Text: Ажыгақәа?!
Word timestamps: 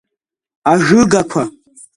Ажыгақәа?! 0.71 1.43